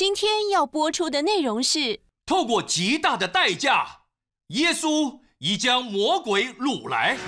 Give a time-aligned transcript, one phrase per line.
[0.00, 4.04] 今天要播出的内容是：透过极大的代价，
[4.46, 7.18] 耶稣已将魔鬼掳来。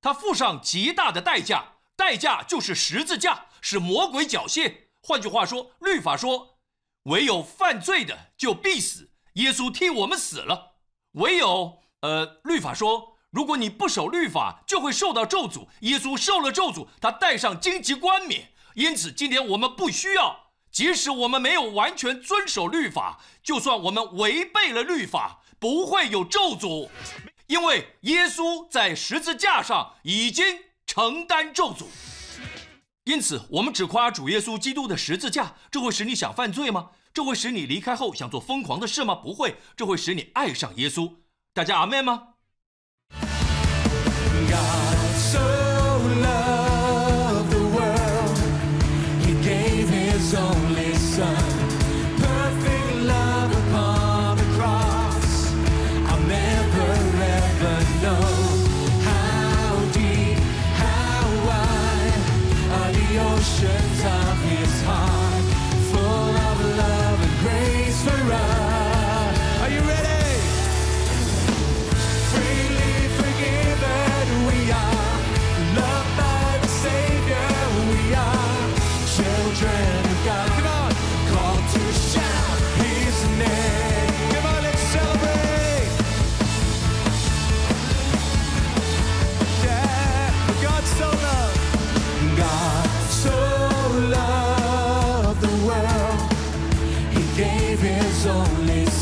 [0.00, 4.74] 他付上极大的代价，代价就是十字架，使魔鬼缴械。
[5.02, 6.56] 换句话说，律法说，
[7.02, 9.10] 唯有犯罪的就必死。
[9.34, 10.76] 耶稣替我们死了。
[11.16, 15.68] 唯有，呃，律法说，如果你不守律法，就会受到咒诅。
[15.80, 18.54] 耶稣受了咒诅，他戴上荆棘冠冕。
[18.74, 20.39] 因此，今天我们不需要，
[20.70, 26.88] 即使我们没有完全遵守律法，就算我们违背了律法，不会有咒诅。
[27.46, 31.86] 因为耶稣在十字架上已经承担咒诅，
[33.04, 36.90] 因此我们只夸主耶稣基督的十字架，这会使你想犯罪吗？
[37.12, 39.16] 这会使你离开后想做疯狂的事吗？
[39.16, 41.16] 不会，这会使你爱上耶稣。
[41.52, 42.29] 大家阿门吗？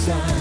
[0.09, 0.38] inside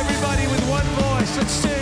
[0.00, 1.75] Everybody with one voice, let's sing.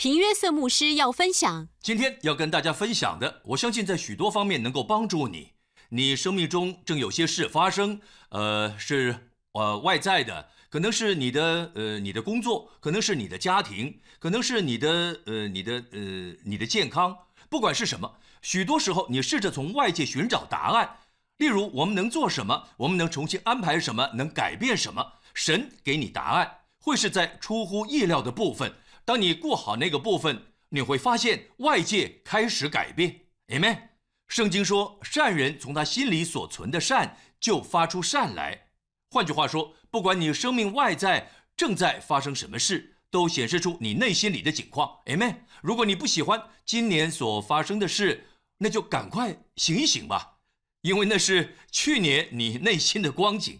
[0.00, 5.50] 平约瑟牧师要分享，今天要跟大家分享的，我相信在许多方面能够帮助你。
[5.90, 8.00] 你生命中正有些事发生，
[8.30, 15.98] 呃，是呃外在的，可能是你的呃你的工作，可能是你的家庭，可能是你的呃你的呃
[16.44, 17.14] 你的健康，
[17.50, 18.10] 不管是什么，
[18.40, 20.96] 许多时候你试着从外界寻找答案。
[21.36, 22.68] 例如，我们能做什么？
[22.78, 24.10] 我们能重新安排什么？
[24.14, 25.12] 能改变什么？
[25.34, 28.72] 神给你答案，会是在出乎意料的部分。
[29.10, 30.46] 当你过好那个部分。
[30.72, 33.88] 你会发现外界开始改变，Amen。
[34.28, 38.68] 圣经说，善人从他心里所存的善就发出善来。
[39.10, 45.38] 换句话说，不管你生命外在正在发生什么事，都显示出你内心里的景况，Amen。
[45.60, 48.28] 如果你不喜欢今年所发生的事，
[48.58, 50.38] 那就赶快醒一醒吧，
[50.82, 53.58] 因为那是去年你内心的光景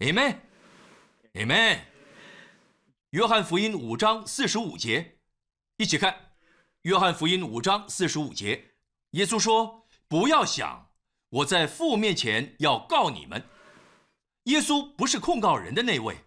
[0.00, 1.89] ，Amen，Amen。
[3.10, 5.18] 约翰福音五章四十五节。
[5.78, 6.12] 一起看
[6.82, 8.74] 《约翰福音》五章四十五节，
[9.10, 10.90] 耶稣说：“不要想
[11.30, 13.44] 我在父面前要告你们。”
[14.44, 16.18] 耶稣不是控告人的那位，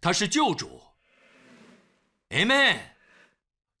[0.00, 0.80] 他是救主。
[2.30, 2.78] Amen。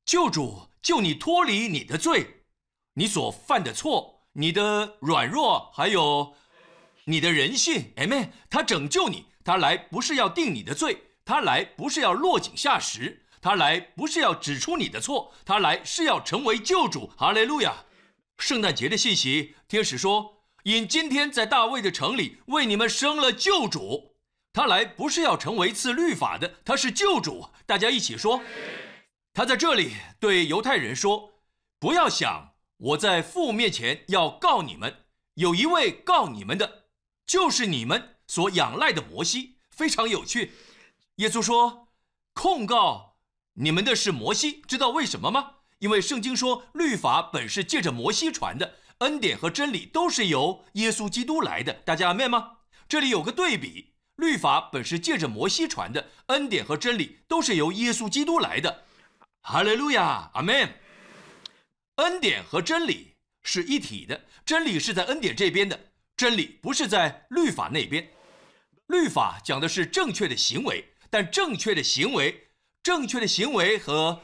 [0.04, 2.42] 救主救你脱离你的罪，
[2.92, 6.34] 你所犯的错，你的软弱，还有
[7.04, 7.94] 你的人性。
[7.96, 8.28] Amen。
[8.50, 17.10] 他拯救你，他来不是要定你的罪，他来不是要落井下石，他来不是要指出你的错，他来是要成为救主。
[17.16, 17.84] 哈利路亚！
[18.38, 20.38] 圣诞节的信息，天使说。
[20.64, 24.14] 因今天在大卫的城里为你们生了救主，
[24.52, 27.48] 他来不是要成为赐律法的，他是救主。
[27.66, 28.40] 大家一起说，
[29.34, 31.32] 他在这里对犹太人说
[31.80, 34.98] ：“不要想我在父面前要告你们，
[35.34, 36.84] 有一位告你们的，
[37.26, 40.52] 就是你们所仰赖的摩西。”非常有趣。
[41.16, 41.88] 耶稣说
[42.32, 43.16] ：“控告
[43.54, 45.56] 你们的是摩西，知道为什么吗？
[45.78, 52.58] 因为圣经说律法本是借着摩西传的。”恩典和真理都是由耶稣基督来的，大家阿门吗？
[52.88, 58.84] 这里有个对比，律法本是借着摩西传的，恩典和真理都是由耶稣基督来的。
[59.40, 60.78] 哈利路亚，阿门。
[61.96, 68.08] 恩典和真理是一体的，真理是在恩典这边的，真理不是在律法那边。
[68.86, 72.48] 律法讲的是正确的行为，但正确的行为、
[72.82, 74.22] 正确的行为和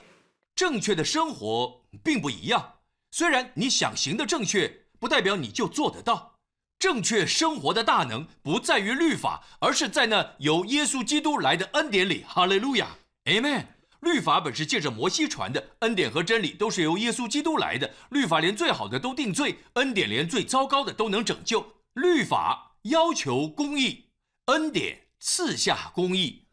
[0.56, 2.76] 正确的生活并不一样。
[3.10, 6.38] 虽然你想行的正确，不代表你就做得到。
[6.78, 12.24] 正确生活的大能不在于律法，而是在那由耶稣基督来的恩典里。
[12.26, 12.96] 哈利路亚
[13.26, 13.66] ，Amen。
[14.00, 17.92] 律法本是借着摩西传的，恩典和真理都是由耶稣基督来的。
[18.08, 21.74] 律法连最好的都定罪，恩典连最糟糕的都能拯救。
[21.92, 24.06] 律法要求公义，
[24.46, 26.44] 恩典赐下公义。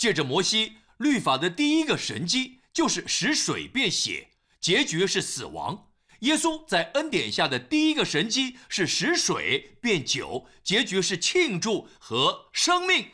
[0.00, 5.90] 借着摩西，律法的第一个神迹就是使水变血，结局是死亡。
[6.20, 13.10] 耶稣在恩典下的第一个神迹是使水变酒，结局是庆祝和生命。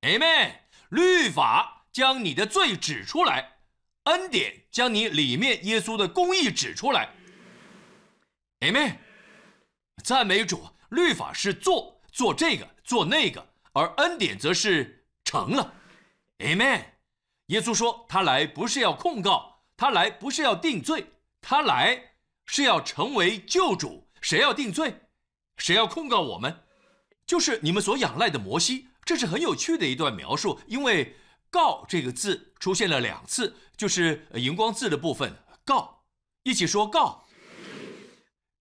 [0.00, 0.60] Amen。
[0.88, 3.58] 律法将你的罪指出来，
[4.04, 7.10] 恩典将你里面耶稣的公义指出来。
[8.60, 8.96] Amen。
[10.02, 15.03] 赞美主，律法是做做这个做那个，而恩典则是
[15.34, 15.74] 成了。
[16.38, 16.84] Amen。
[17.46, 21.06] 耶稣说他来不是要控告，他来不是要定罪。
[21.40, 22.12] 他来
[22.46, 25.00] 是要成为救主，谁要定罪，
[25.56, 26.62] 谁要控告我们，
[27.26, 28.88] 就是你们所仰赖的摩西。
[29.04, 31.16] 这是很有趣的一段描述，因为
[31.50, 36.04] “告”这个字出现了两次，就是荧光字的部分“告”，
[36.44, 37.24] 一起说“告”。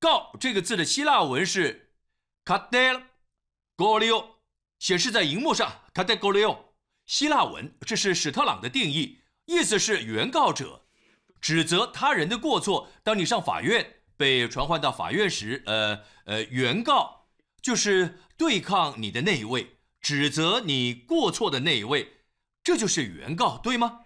[0.01, 1.93] 告这个字的希腊文是
[2.43, 3.03] “kadel
[3.77, 4.32] golio”，
[4.83, 6.57] 显示在荧幕上 “kadel golio”。
[7.05, 10.83] 希腊文，这是史特朗的定义，意思是原告者。
[11.39, 12.89] 指责他人的过错。
[13.01, 17.27] 当你上法院被传唤到法院时，呃呃，原告
[17.61, 22.15] 就是对抗你的那一位，指责你过错的那一位，
[22.61, 24.01] 这就是原告，对吗？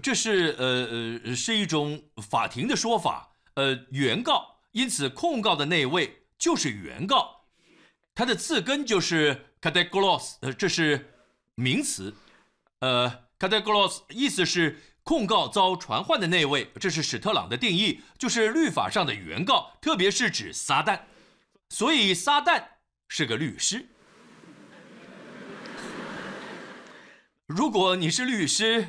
[0.00, 3.32] 这是呃呃是一种法庭的说法。
[3.54, 7.46] 呃，原告，因此控告的那一位就是原告，
[8.14, 11.14] 它的字根就是 kategolos，呃，这是
[11.54, 12.14] 名词。
[12.80, 14.78] 呃，kategolos 意思是。
[15.06, 20.98] 控告遭传唤的那位，这是史特朗的定义，就是律法上的原告，特别是指撒旦。
[21.68, 22.64] 所以撒旦
[23.06, 23.86] 是个律师。
[27.44, 28.88] 如果你是律师，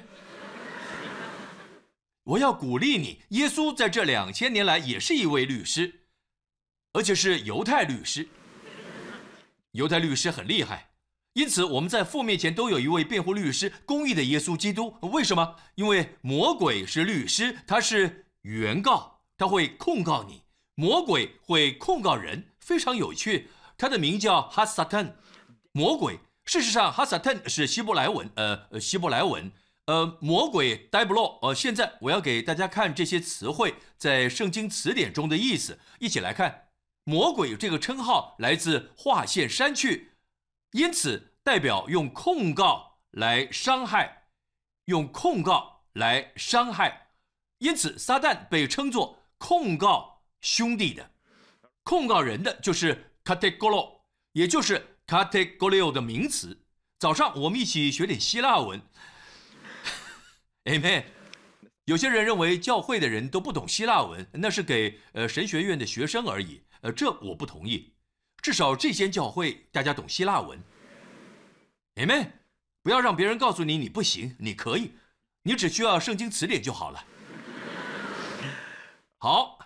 [2.23, 3.19] 我要鼓励你。
[3.31, 6.05] 耶稣在这两千年来也是一位律师，
[6.93, 8.29] 而且是犹太律师。
[9.75, 10.89] 犹太律师很厉害。
[11.33, 14.95] 因此，我们在父面前都有一位辩护律师，公义的耶稣基督。
[15.01, 15.57] 为什么？
[15.75, 20.43] 因为魔鬼是律师，他是原告，他会控告你。
[20.75, 23.49] 魔鬼会控告人，非常有趣。
[23.77, 25.17] 他的名叫哈萨坦，
[25.73, 26.19] 魔鬼。
[26.45, 29.51] 事实上，哈萨坦是希伯来文，呃，希伯来文，
[29.87, 36.64] 呃，魔鬼 d 布 b l 呃，现在我要给大家看这些词汇在圣经词典中的意思，一起来看。
[37.05, 40.11] 魔鬼这个称号来自划线删去。
[40.71, 44.27] 因此，代表用控告来伤害，
[44.85, 47.11] 用控告来伤害。
[47.59, 51.11] 因此，撒旦被称作控告兄弟的，
[51.83, 54.01] 控告人的就是 kategolo，
[54.33, 56.65] 也就是 kategolio 的名词。
[56.99, 58.81] 早上我们一起学点希腊文。
[60.65, 61.05] Amen。
[61.85, 66.63] 有些人认为教会的人都不懂希腊文，那是给呃神学院的学生而已。
[66.85, 67.95] 呃，这我不同意。
[68.43, 70.61] 至少这些教会大家懂希腊文
[71.95, 72.29] ，Amen。
[72.83, 74.91] 不要让别人告诉你你不行，你可以。
[75.41, 77.03] 你只需要圣经词典就好了。
[79.17, 79.57] 好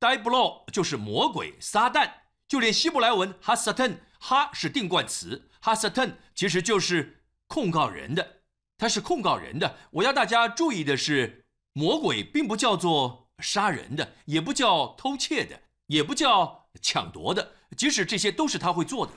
[0.00, 2.10] ，Diablo 就是魔鬼、撒旦，
[2.48, 8.40] 就连希伯来文哈撒 n 哈是定冠词，哈撒 n 其实就是控告人的，
[8.78, 9.76] 它是控告人的。
[9.90, 11.44] 我要大家注意的是，
[11.74, 19.12] 魔鬼并不叫做杀人的，也不叫偷窃的，也不叫抢夺的，即使这些都是他会做的。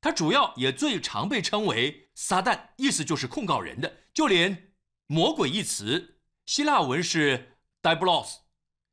[0.00, 4.02] 它主要也最常被称为撒旦，意思就是控告人的。
[4.12, 4.74] 就连
[5.06, 8.40] 魔鬼一词，希腊文是 diabolos，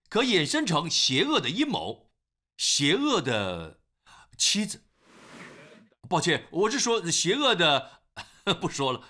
[0.09, 2.11] 可衍生成邪恶的阴谋、
[2.57, 3.81] 邪恶的
[4.37, 4.85] 妻子。
[6.07, 8.03] 抱歉，我是说邪恶的，
[8.61, 9.03] 不说了。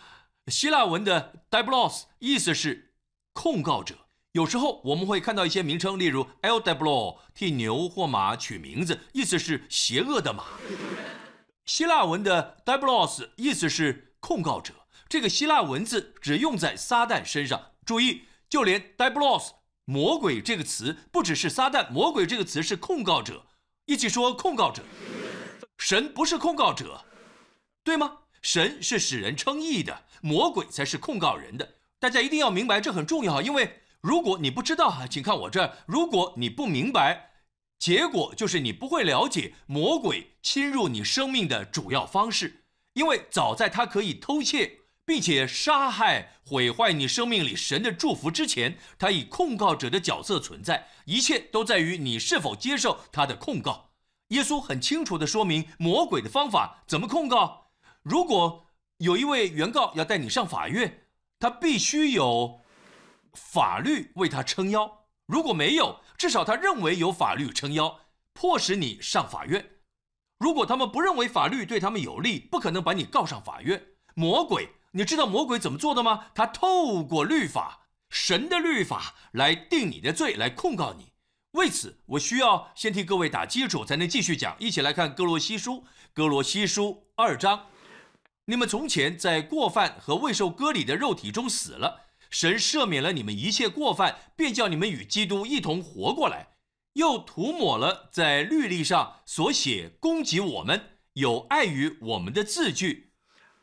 [0.48, 2.96] 希腊文的 diabolos 意思是
[3.34, 4.01] 控告者。
[4.34, 10.46] 有时候我们会看到一些名称，例如 l diablo 替牛或马取名字，意思是邪恶的马。
[11.66, 14.74] 希腊文的 d e b l o s 意思是控告者，
[15.10, 17.72] 这个希腊文字只用在撒旦身上。
[17.86, 23.46] 注意，就连 d e b l o s 魔鬼这个词，不只是撒旦，魔鬼这个词是控告者。
[23.86, 24.82] 一起说控告者，
[25.78, 27.04] 神不是控告者，
[27.84, 28.20] 对吗？
[28.42, 31.76] 神是使人称义的，魔鬼才是控告人的。
[32.00, 37.30] 大家一定要明白，这很重要，因为如果你不知道，请看我这；如果你不明白。
[37.80, 50.90] 结果就是你不会了解魔鬼侵入你生命的主要方式，因为早在他可以偷窃并且杀害、毁坏你生命里神的祝福之前，他以控告者的角色存在。
[51.06, 53.90] 一切都在于你是否接受他的控告。
[54.28, 57.72] 耶稣很清楚地说明魔鬼的方法怎么控告。
[58.04, 58.68] 如果
[58.98, 61.08] 有一位原告要带你上法院，
[61.40, 62.61] 他必须有
[63.34, 65.06] 法律为他撑腰。
[65.26, 68.00] 如果没有，至少他认为有法律撑腰，
[68.34, 69.72] 迫使你上法院。
[70.38, 73.82] 如果他们不认为法律对他们有利，不可能把你告上法院。
[74.16, 76.28] 魔鬼，你知道魔鬼怎么做的吗？
[76.36, 81.14] 他透过律法，神的律法来定你的罪，来控告你。
[81.52, 84.56] 为此，我需要先替各位打基础，才能继续讲。
[84.60, 87.68] 一起来看哥罗西书，哥罗西书二章。
[88.46, 92.11] 你们从前在过犯和未受割礼的肉体中死了。
[92.32, 96.56] 神赦免了你们一切过犯，便叫你们与基督一同活过来，
[96.94, 103.12] 又涂抹了在律例上所写攻击我们、有碍于我们的字句。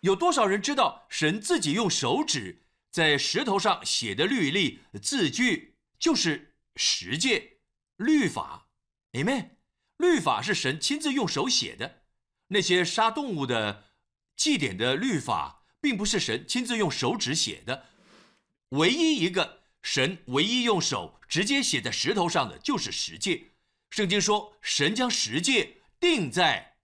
[0.02, 7.58] 有多少人知道神自己用手指在石头上写的律例字句就是十诫
[7.96, 8.68] 律法
[9.12, 9.48] ？Amen。
[9.96, 12.02] 律法是神亲自用手写的，
[12.48, 13.86] 那些杀动物的
[14.36, 17.86] 祭典的律法，并不是神亲自用手指写的。
[18.70, 23.52] 唯一一个神唯一用手直接写在石头上的就是十诫。
[23.88, 26.76] 圣经说，神将十诫钉在，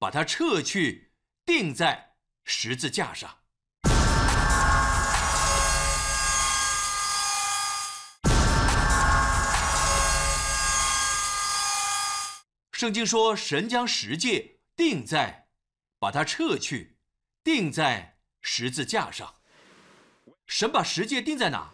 [0.00, 1.12] 把它撤去，
[1.46, 3.38] 钉在十字架上。
[12.72, 15.46] 圣经说，神将十诫钉在，
[16.00, 16.98] 把它撤去，
[17.44, 19.37] 钉在十字架上。
[20.48, 21.70] 神把十诫定在哪？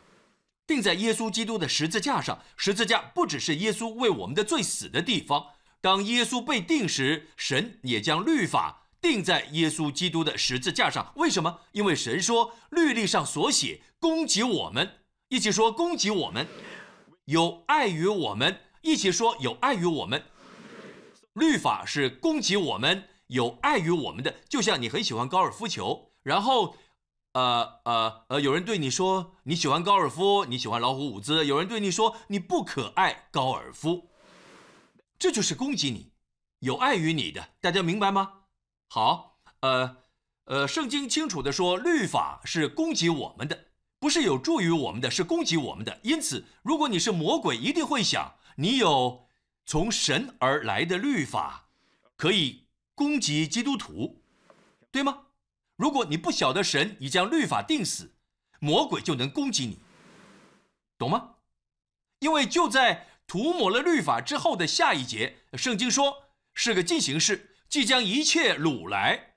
[0.66, 2.42] 定在耶稣基督的十字架上。
[2.56, 5.46] 十字架不只是耶稣为我们的罪死的地方。
[5.80, 11.12] 当耶稣被定时，神也将律法定在耶稣基督的十字架上。
[11.16, 11.60] 为什么？
[11.72, 16.46] 因为神说，律例上所写攻击我们，一起说攻击我们，
[17.26, 20.24] 有碍于我们，一起说有碍于我们。
[21.34, 24.34] 律法是攻击我们，有碍于我们的。
[24.48, 26.76] 就像你很喜欢高尔夫球，然后。
[27.34, 34.10] 呃呃呃，有人对你说你喜欢高尔夫，你喜欢老虎伍兹；有人对你说你不可爱高尔夫，
[35.18, 36.12] 这就是攻击你，
[36.60, 38.42] 有碍于你的，大家明白吗？
[38.88, 39.96] 好，呃
[40.44, 43.66] 呃，圣经清楚的说，律法是攻击我们的，
[43.98, 45.98] 不是有助于我们的，是攻击我们的。
[46.04, 49.26] 因此，如果你是魔鬼，一定会想，你有
[49.66, 51.70] 从神而来的律法，
[52.16, 54.22] 可以攻击基督徒，
[54.92, 55.23] 对吗？
[55.76, 58.14] 如果你不晓得神已将律法定死，
[58.60, 59.78] 魔鬼就能攻击你，
[60.96, 61.34] 懂吗？
[62.20, 69.34] 因为就在涂抹了律法之后的下一节，圣经说是个进行式，即将一切掳来。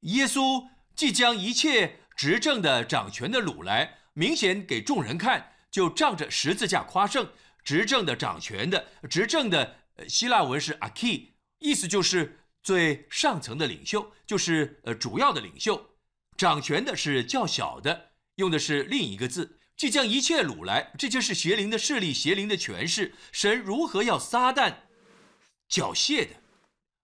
[0.00, 7.30] 耶稣即将一切执政的掌权的掳来，明显给众人看，就仗着十字架夸胜。
[7.62, 9.76] 执政的掌权的执政的
[10.08, 12.40] 希腊文是 a k i 意思就是。
[12.68, 15.88] 最上层的领袖就是呃主要的领袖，
[16.36, 19.58] 掌权的是较小的，用的是另一个字。
[19.74, 23.14] 即将一切掳来，这就是邪灵的势力，邪灵的权势。
[23.32, 24.80] 神如何要撒旦
[25.66, 26.42] 缴械的？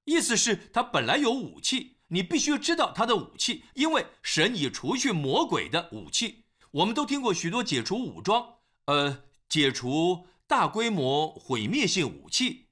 [0.04, 6.44] 意思是，他本来有武器，你必须知道他的武器，因为神已除去魔鬼的武器。
[6.72, 12.66] 我们都听过许多解除武装，呃，解除大规模毁灭性武器，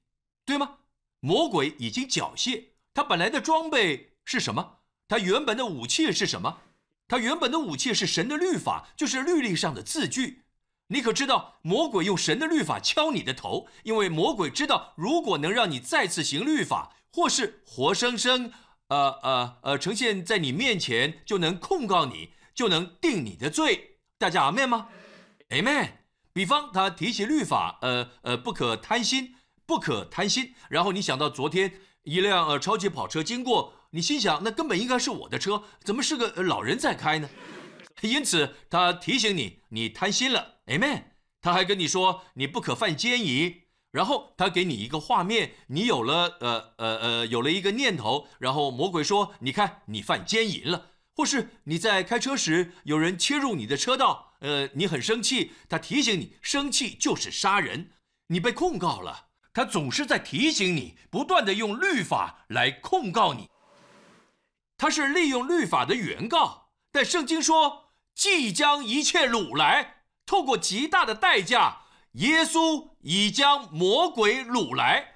[0.45, 0.77] 对吗？
[1.21, 4.79] 魔鬼已经缴械，他本来的装备是什么？
[5.07, 6.59] 他原本的武器是什么？
[7.07, 10.43] 他原本的武器是神的律法，就是律例上的字句。
[10.87, 18.51] 你可知道，魔鬼用神的律法敲你的头，因为魔鬼知道，如果能让你再次行律法，或是活生生，
[18.89, 23.97] 呃呃呃，呈现在你面前，就能控告你，就能定你的罪。
[24.17, 24.89] 大家阿门吗
[25.49, 25.89] ？Amen。
[26.31, 29.35] 比方他提起律法，呃呃，不可贪心，
[29.65, 30.53] 不可贪心。
[30.69, 37.29] 然后你想到昨天一辆呃超级跑车经过，你心想，那根本应该是我的车，怎么是个老人在开呢？
[38.01, 41.03] 因此他提醒你，你贪心了，Amen。
[41.41, 43.61] 他还跟你说，你不可犯奸淫。
[43.91, 57.91] 然后他给你一个画面，你有了呃呃呃有了一个念头，然后魔鬼说：“你看，你犯奸淫了。”或是你在开车时有人切入你的车道，呃，你很生气，他提醒你，生气就是杀人，
[58.29, 59.27] 你被控告了。
[59.53, 63.49] 他总是在提醒你，不断的用律法来控告你。
[64.77, 71.83] 他是利用律法的原告，但圣经说，即将一切掳来，透过极大的代价。
[72.13, 75.15] 耶稣已将魔鬼掳来，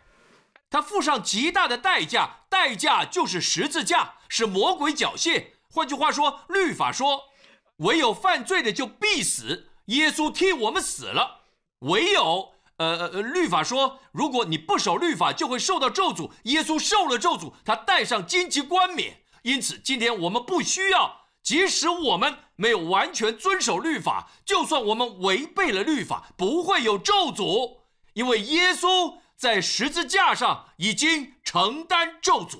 [0.70, 5.52] 他付上极大的代价，代价就是十字架，是魔鬼缴械。
[5.70, 7.26] 换句话说，律法说，
[7.78, 9.70] 唯有犯罪的就必死。
[9.86, 11.42] 耶稣替我们死了。
[11.82, 16.32] 唯有，呃呃呃，律法说，如果你不守律法，就会受到咒诅。
[16.44, 19.22] 耶稣受了咒诅，他戴上荆棘冠冕。
[19.44, 21.28] 因此，今天我们不需要。
[21.42, 27.78] 即使我们没有完全遵守律法，就算我们违背了律法，不会有咒诅，
[28.14, 32.58] 因为耶稣在十字架上已经承担咒诅。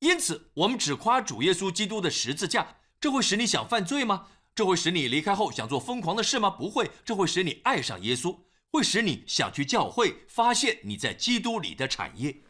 [0.00, 4.26] 因此，我们只夸主耶稣基督的十字架，这会使你想犯罪吗？
[4.54, 6.50] 这会使你离开后想做疯狂的事吗？
[6.50, 8.36] 不会，这会使你爱上耶稣，
[8.72, 12.42] 会使你想去教会，发现你在基督里的产业。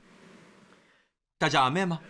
[1.38, 2.01] 大家阿门吗？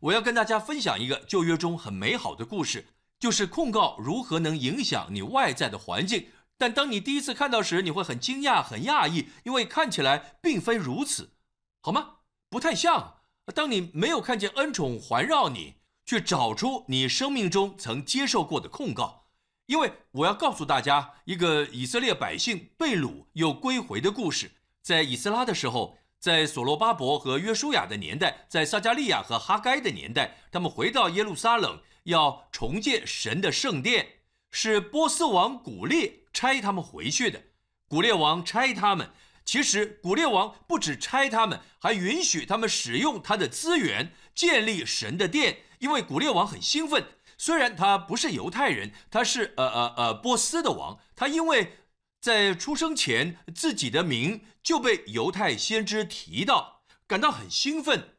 [0.00, 2.86] 我要跟大家分享一个旧约中很美好的故事，
[3.18, 6.28] 就是控告如何能影响你外在的环境。
[6.56, 11.34] 但当你第一次看到时，你会很惊讶、很讶异，因为看起来并非如此，
[11.82, 12.16] 好吗？
[12.48, 13.22] 不太像。
[13.54, 15.74] 当你没有看见恩宠环绕你，
[16.06, 19.23] 去找出你生命中曾接受过的控告。
[19.66, 24.50] 因为我要告诉大家一个以色列百姓被掳又归回的故事，
[24.82, 25.98] 在以斯拉的时候。
[26.20, 34.08] 在所罗巴伯和约书亚的年代，在撒加利亚和哈该的年代，他们回到耶路撒冷，要重建神的圣殿，
[34.50, 37.42] 是波斯王古列差他们回去的。
[37.88, 39.10] 古列王差他们，
[39.44, 45.58] 其实古列王不止差他们，还允许他们使用他的资源建立神的殿。
[45.80, 47.04] 因为古列王很兴奋，
[47.38, 51.78] 虽然他不是犹太人，他是呃呃呃波斯的王，他因为。
[52.24, 58.16] 在出生前，自己的名就被犹太先知提到，感到很兴奋。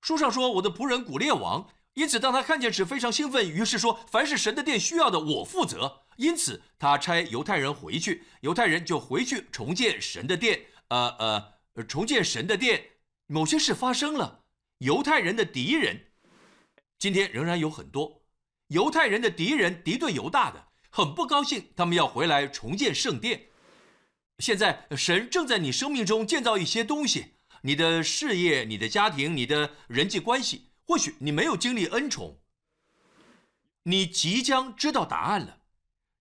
[0.00, 3.44] 书上说：“我的仆人古列王。”因此，当他看见时，非常兴奋。
[3.44, 10.66] 于是说：“凡是神的殿需要的，我负责。”因此，他差犹太人回去，犹太人就回去重建神的殿。
[10.90, 12.90] 呃呃，重建神的殿，
[13.26, 14.44] 某些事发生了。
[14.78, 16.07] 犹太人的敌人，
[16.98, 18.22] 今天仍然有很多
[18.68, 20.68] 犹太人的敌人敌对犹大的。
[20.90, 23.48] 很不高兴，他们要回来重建圣殿。
[24.38, 30.70] 现在神正在你生命中建造一些东西，你的事业、你的家庭、你的人际关系。
[30.84, 32.40] 或许你没有经历恩宠，
[33.82, 35.58] 你即将知道答案了。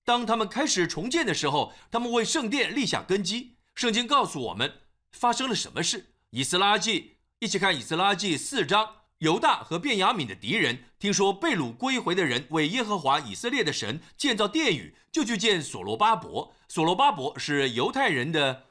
[0.04, 3.56] 当他们开始重建的时候，他们为圣殿立下根基。
[3.74, 6.13] 圣经告诉我们发生了什么事。
[6.32, 9.07] 以斯拉记，一起看以斯拉记四章。
[9.20, 16.54] 犹大和便雅悯的敌人听说被掳归回的人为耶和华以色列的神建造殿宇，就去见所罗巴伯。
[16.68, 18.66] 所罗巴伯是犹太人的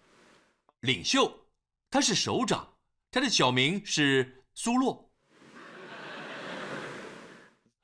[0.81, 1.47] 领袖，
[1.91, 2.75] 他是首长，
[3.11, 5.11] 他的小名是苏洛。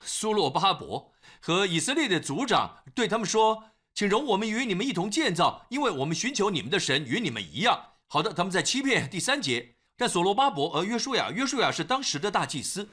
[0.05, 9.11] 苏洛巴伯和以色列的族长对他们说：“请容我们与你们一同建造，因为我们寻求你们的神与你们一样。”好的，他们在欺骗。
[9.11, 9.75] 第三节。
[9.97, 12.89] 但所罗巴伯和约书亚，约书亚是当时的大祭司，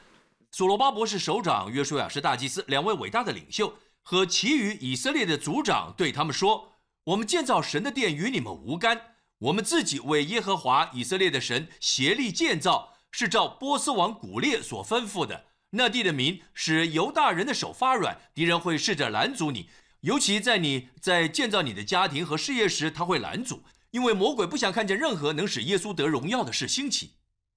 [0.52, 6.74] 所罗巴伯是首长，约书亚是大祭司，两位伟大的领袖和其余以色列的族长对他们说
[7.06, 9.02] ：“我们建造神的殿与你们无干，
[9.40, 15.46] 我们自己为耶和华以色列的神协力建造，是照波斯王古列所吩咐的。
[15.72, 19.70] 那地的民使犹大人的手发软，敌人会试着拦阻你，
[20.02, 27.16] 尤其在你在建造你的家庭和事业时，他会拦阻。”因为魔鬼不想看见任何能使耶稣得荣耀的事兴起，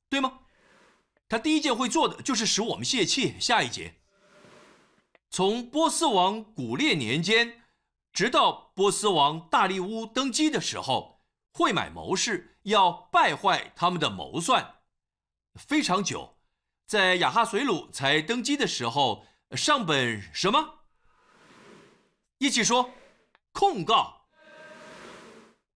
[0.09, 0.41] 对吗？
[1.29, 3.35] 他第一件会做的就是使我们泄气。
[3.41, 3.95] 下一节，
[5.31, 7.63] 从波斯王古列年间，
[8.13, 14.77] 直到波斯王大利乌登基的时候，会买谋士要败坏他们的谋算，
[15.55, 16.37] 非常久。
[16.87, 20.81] 在亚哈随鲁才登基的时候，上本什么？
[22.37, 22.91] 一起说，
[23.53, 24.22] 控告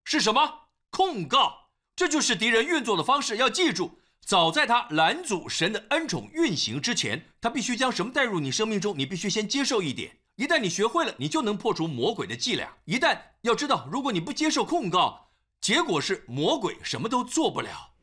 [0.08, 0.68] 是什么？
[0.90, 3.38] 控告，这就是敌人运作的方式。
[3.38, 8.96] 要记住，早在他拦阻神的恩宠运行之前，他必须将什么带入你生命中？
[8.96, 10.18] 你必须先接受一点。
[10.36, 12.72] 一旦你学会了，你就能破除魔鬼的伎俩。
[12.84, 17.94] 一旦要知道，如果你不接受控告，结果是魔鬼什么都做不了。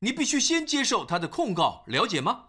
[0.00, 2.46] 你必须先接受他的控告，了解吗？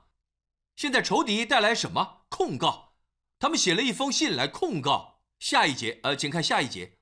[0.75, 2.93] 现在仇敌带来什么控告？
[3.37, 5.21] 他们写了一封信来控告。
[5.37, 6.97] 下一节，呃，请看下一节，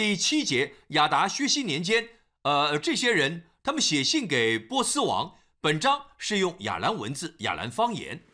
[0.00, 2.08] 第七节，亚达薛西年间，
[2.44, 5.36] 呃，这些人他们写信给波斯王。
[5.60, 8.24] 本章是用亚兰文字、亚兰方言。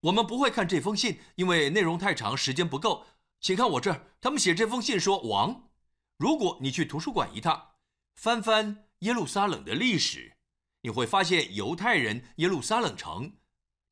[0.00, 3.04] 我们不会看这封信，因为内容太长，时间不够。
[3.38, 5.68] 请看我这儿，他们写这封信说：“王，
[6.16, 7.72] 如果你去图书馆一趟，
[8.14, 10.32] 翻翻耶路撒冷的历史，
[10.80, 13.34] 你会发现犹太人耶路撒冷城，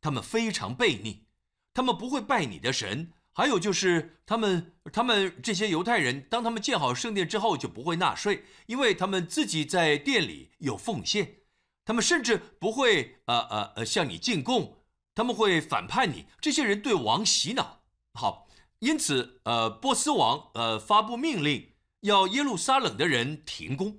[0.01, 1.27] 他们非常悖逆。”
[1.75, 11.37] 他们不会拜你的神，还有就是他们，他们这些犹太人，当他们建好圣殿之后，就不会纳税，因为他们自己在店里有奉献。
[11.85, 14.79] 他们甚至不会呃呃呃向你进贡，
[15.15, 16.27] 他们会反叛你。
[16.41, 17.83] 这些人对王洗脑，
[18.15, 18.49] 好，
[18.81, 23.99] 因此呃，波斯王呃发布命令，要耶路撒冷的人停工。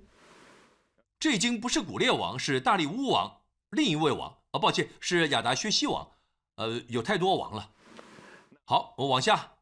[1.18, 6.06] 这已经不是古列王，是大利乌王，另一位王啊，抱歉，是亚达薛西王。
[6.56, 7.70] 呃，有太多王了。
[8.70, 9.54] 好，我往下，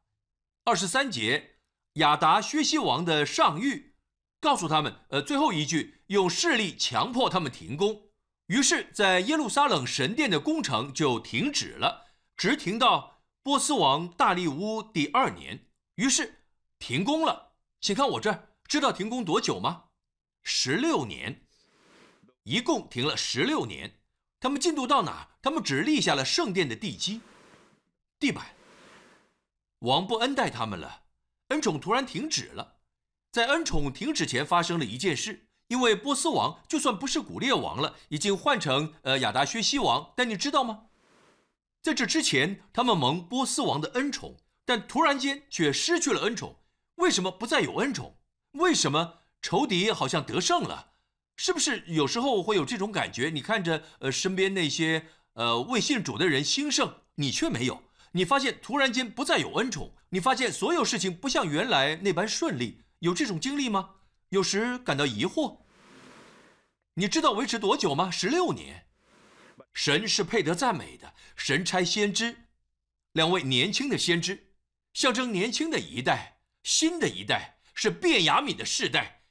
[0.65, 1.61] 二十三节，
[1.95, 3.93] 亚达薛西王的上谕，
[4.39, 8.03] 告诉他们，呃，最后一句用势力强迫他们停工，
[8.49, 16.43] 于是，在耶路撒冷神殿的工程就停止了，直停到波斯王大利乌第二年，于是
[16.79, 17.53] 停工了。
[17.81, 19.85] 请看我这儿，知道停工多久吗？
[20.43, 21.47] 十六年，
[22.43, 23.91] 一共停了十六年。
[24.39, 25.31] 他们进度到哪？
[25.41, 27.23] 他们只立下了圣殿的地基、
[28.21, 28.58] 地板。
[29.81, 31.03] 王不恩待他们了，
[31.49, 32.79] 恩宠突然停止了。
[33.31, 35.45] 在恩宠停止前，发生了一件事。
[35.69, 40.15] 因为波斯王就算不是古列王了，已经换成呃亚达薛西王。
[40.17, 40.87] 但你知道吗？
[41.83, 46.57] 在这之前，他们蒙波斯王的恩宠，但突然间却失去了恩宠。
[46.95, 48.17] 为什么不再有恩宠？
[48.53, 50.93] 为什么仇敌好像得胜了？
[51.37, 53.29] 是不是有时候会有这种感觉？
[53.29, 57.83] 你看着呃身边那些呃未信主的人兴盛，你却没有。
[58.19, 62.83] 你发现突然间不再有恩宠，你发现所有事情不像原来那般顺利。
[62.99, 63.91] 有这种经历吗？
[64.31, 65.61] 有时感到疑惑。
[66.95, 68.11] 你知道维持多久吗？
[68.11, 68.89] 十六年。
[69.73, 71.15] 神是配得赞美的。
[71.37, 72.49] 神差先知，
[73.13, 74.49] 两位年轻的先知，
[74.95, 79.23] 象征年轻的一代，新的一代是变雅敏的世代。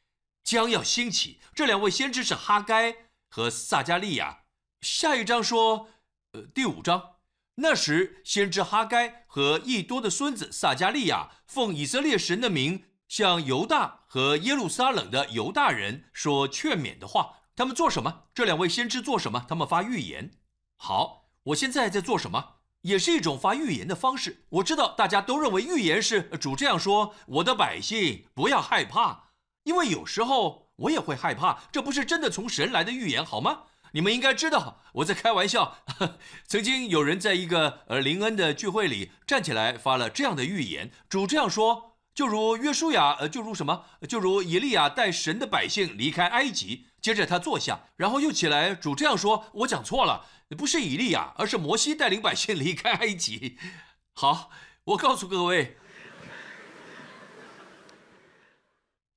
[0.46, 2.96] 将要兴起，这两位先知是哈该
[3.28, 4.44] 和撒加利亚。
[4.80, 5.90] 下一章说，
[6.32, 7.17] 呃，第五章，
[7.60, 17.38] 那时先知哈该和益多的孙子撒加利亚奉以色列神的名，向犹大和耶路撒冷的犹大人说劝勉的话。
[17.56, 18.26] 他们做什么？
[18.36, 19.44] 这两位先知做什么？
[19.50, 20.32] 他们发预言。
[20.76, 22.58] 好，我现在在做什么？
[22.82, 24.46] 也是一种发预言的方式。
[24.50, 29.32] 我知道大家都认为预言是主这样说：我的百姓不要害怕。
[29.64, 33.64] 因为有时候我也会害怕，这不是真的从神来的预言，好吗？
[33.98, 35.80] 你们应该知道我在开玩笑。
[36.46, 46.86] 曾经有人在一个呃林恩的聚会里站起来发了这样的预言，主这样说：就如约书亚，呃，就如什么，就如以利亚带神的百姓离开埃及。
[47.02, 53.58] 接着他坐下，然后又起来，主这样说：我讲错了，不是以利亚，而是摩西带领百姓离开埃及。
[54.14, 54.52] 好，
[54.84, 55.76] 我告诉各位。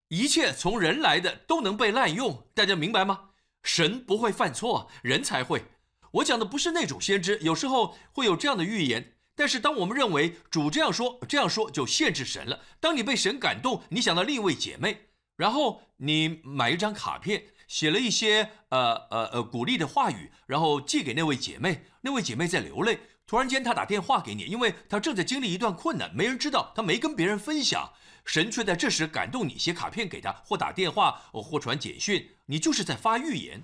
[0.08, 3.29] 一切从人来的都能被滥用，大家明白吗？
[3.62, 5.64] 神不会犯错，人才会。
[6.12, 9.14] 我讲的不是那种先知，有时候会有这样的预言。
[9.36, 12.60] 但是当我们认为主这样说，这样说就限制神了。
[12.78, 23.00] 当你被神感动，你想到另一位姐妹，然后你买一张卡片，写了一些呃呃呃鼓励的话语，然后寄给那位姐妹，那位姐妹在流泪。
[23.26, 27.92] 突然间她打电话给你，因为她正在经历一段困难，没人知道，她没跟别人分享。
[28.30, 33.60] 神却在这时感动你，写卡片给他，或打电话，或传简讯，你就是在发预言。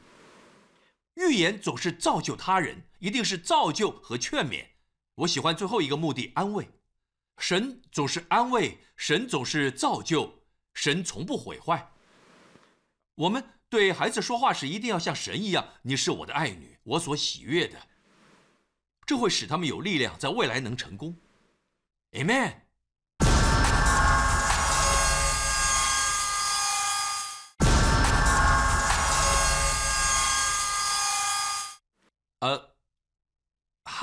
[1.14, 4.66] 预言总是造就他人，一定是造就和劝勉。
[5.14, 6.68] 我喜欢最后一个目的，安慰。
[7.38, 10.42] 神总是安慰，神总是造就，
[10.74, 11.92] 神从不毁坏。
[13.14, 17.79] 我们对孩子说话时，一定要像神一样：“你是我的爱女，我所喜悦的。”
[19.07, 21.16] 这会使他们有力量，在未来能成功。
[22.11, 22.65] Amen。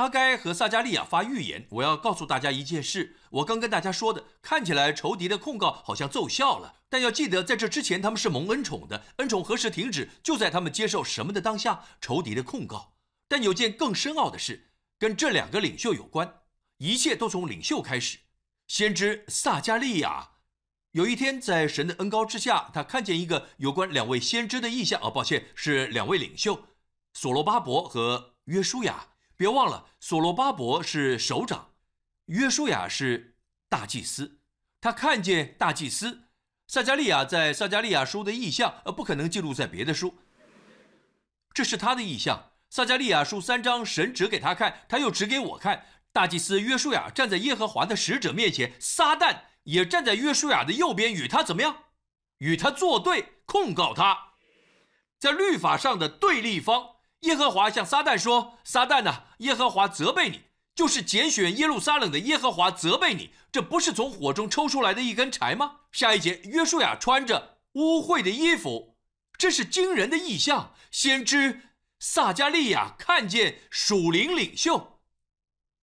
[0.04, 3.16] 他该和撒加利亚发预言，我要告诉大家一件事。
[3.30, 12.96] 我刚跟大家说的，看起来仇敌的控告好像奏效了，但要记得，在这之前他们是蒙恩宠的，恩宠何时停止，就在他们接受什么的当下，仇敌的控告。
[13.30, 16.42] 但有件更深奥的事，跟这两个领袖有关，
[16.80, 18.18] 一切都从领袖开始。
[18.68, 20.32] 先知撒加利亚
[20.92, 25.02] 有一天在神的恩高之下，他看见一个有关两位先知的意象。
[25.02, 26.66] 啊，抱歉，是两位领袖。
[27.14, 29.08] 所罗巴伯和约书亚，
[29.44, 31.74] 别忘了，所罗巴伯是首长，
[32.28, 33.36] 约书亚是
[33.68, 34.40] 大祭司。
[34.80, 36.30] 他看见大祭司
[36.66, 40.18] 撒加利亚在撒加利亚书的意象，呃，不可能记录在别的书。
[41.54, 42.52] 这是他的意象。
[42.70, 45.88] 撒加利亚书三章，神指给他看，他又指给我看。
[46.14, 51.84] 大祭司约书亚站在耶和华的使者面前，撒旦也站在约书亚的右边，与他怎么样？
[52.38, 54.36] 与他作对，控告他，
[55.20, 56.93] 在律法上的对立方。
[57.24, 60.42] 耶和华向撒旦说：“撒旦呐，耶和华责备你，
[60.76, 68.98] 就是拣选耶路撒冷的耶和华责备你，这不是从火中抽出来的一根柴吗？”下一节，约书亚穿着污秽的衣服，
[69.38, 70.74] 这是惊人的异象。
[70.92, 71.62] 先知
[72.00, 75.00] 撒加利亚看见属灵领袖，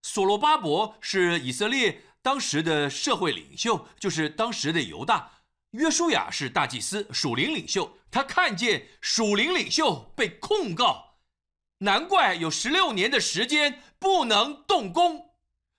[0.03, 5.31] 所罗巴伯是以色列当时的社会领袖，就是当时的犹大。
[5.70, 11.09] 约书亚是大祭司，属灵领袖，他看见属灵领袖被控告。
[11.82, 15.30] 难怪有十六年的时间不能动工，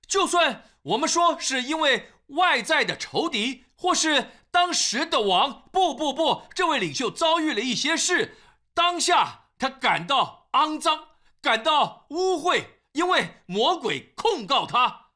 [0.08, 8.38] 就算我们说是因为外在的仇敌，或是当时的王，不不不，这位领袖遭遇了一些事，
[8.74, 11.10] 当下他感到肮脏，
[11.40, 15.10] 感到污秽，因为魔鬼控告他。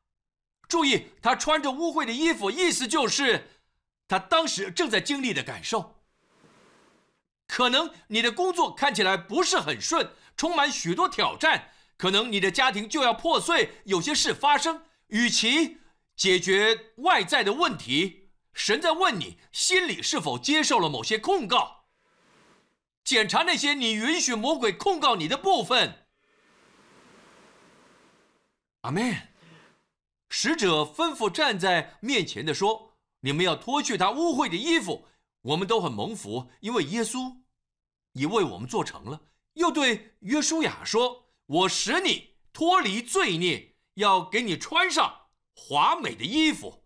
[0.67, 3.49] 注意，他穿着污秽的衣服，意思就是
[4.07, 5.95] 他当时正在经历的感受。
[7.47, 10.11] 可能你的工作看起来不是很顺。
[10.35, 14.83] 充满许多挑战，可能你的家庭就要破碎，有些事发生。
[15.07, 15.77] 与其
[16.15, 21.85] 解决外在的问题，神在问你心里是否接受了某些控告，
[23.03, 26.07] 检查那些你允许魔鬼控告你的部分。
[28.81, 29.29] 阿门。
[30.27, 35.07] 使者吩咐站在面前的说：“你们要脱去他污秽的衣服。”
[35.43, 37.37] 我们都很蒙福，因为耶稣
[38.13, 39.21] 已为我们做成了。
[39.55, 46.85] 又对约书亚说：“我使你脱离罪孽，要给你穿上华美的衣服。”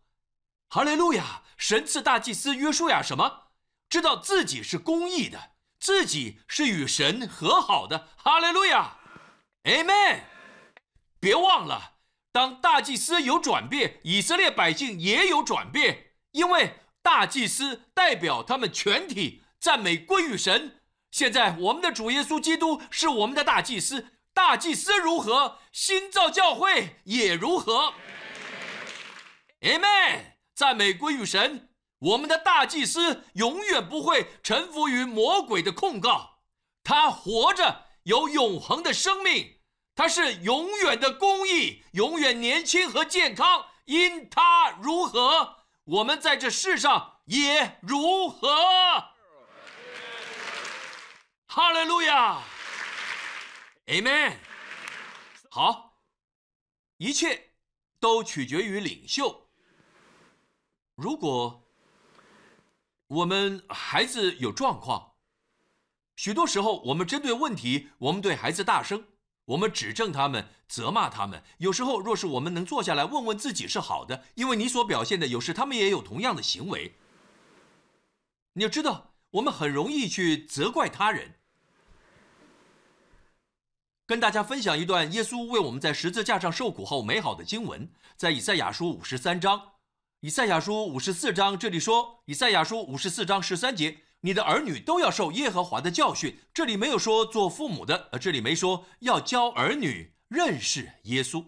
[0.70, 1.44] 哈利路亚！
[1.58, 3.50] 神赐大祭司约书亚什么？
[3.90, 8.08] 知道自己是公义的，自己是与神和好的。
[8.16, 8.98] 哈利路亚
[9.64, 10.22] ，Amen。
[11.20, 11.96] 别忘了，
[12.32, 20.79] 当大祭司有转变，以色列百姓也有转变，因为大祭司代表他们全体，赞美归于神。
[21.12, 27.94] 现在我们的主耶稣基督是我们的大祭司，大祭司如何，新造教会也如何。
[29.62, 31.70] Amen，赞美归于神。
[32.00, 36.40] 我们的大祭司永远不会臣服于魔鬼的控告，
[36.84, 39.60] 他活着有永恒的生命，
[39.96, 43.66] 他是永远的公义，永远年轻和健康。
[43.86, 48.48] 因他如何，我们在这世上也如何。
[51.52, 52.44] 哈利路亚
[53.88, 54.36] ，Amen。
[55.50, 56.00] 好，
[56.98, 57.54] 一切
[58.00, 59.50] 都取决于领袖。
[60.94, 61.68] 如果
[63.08, 65.16] 我们孩子有状况，
[66.16, 69.08] 许多时候我们针对问题，我们对孩子大声，
[69.46, 71.44] 我们指正他们，责骂他们。
[71.58, 77.00] 有时候，若是我们能坐下来问问自己是好的，因为你所表现的，有时他们也有同样的行为。
[78.54, 81.38] 你要知道，我们很容易去责怪他人。
[84.10, 89.74] 跟大家分享一段耶稣为我们在十字架上受苦后美好的经文，在以赛亚书五十三章，
[90.22, 96.40] 以赛亚书五十四章这里说，以赛亚书五十四章十三节，你的儿女都要受耶和华的教训。
[96.52, 101.46] 这里没有说做父母的，呃，这里没说要教儿女认识耶稣，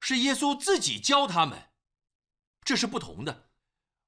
[0.00, 1.56] 是耶稣自己教他们，
[2.64, 3.50] 这是不同的。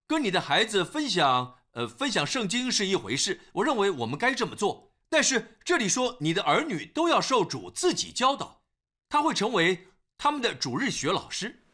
[0.08, 4.89] 跟你的孩子分享，呃，分享圣经是一回事，我认为我们该这么做。
[5.10, 8.62] 但是这里说，你的儿女都要受主自己教导，
[9.08, 11.64] 他会成为他们的主日学老师，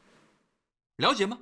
[0.97, 1.39] 了解吗？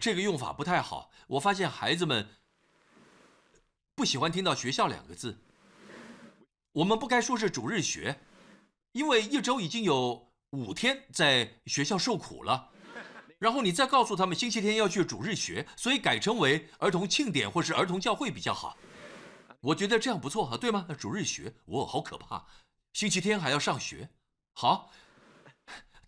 [0.00, 1.10] 这个用法不太好。
[1.26, 2.26] 我发现孩子们
[3.96, 5.36] 不喜欢听到“学校”两个字。
[6.72, 8.20] 我们不该说是主日学，
[8.92, 12.70] 因为一周已经有五天在学校受苦了，
[13.38, 18.76] 然后你再告诉他们星期天要去主日学，所以改成为儿童庆典或是儿童教会比较好。
[19.60, 20.86] 我觉得这样不错哈，对吗？
[20.98, 22.46] 主日学，我好可怕，
[22.92, 24.10] 星期天还要上学。
[24.52, 24.92] 好，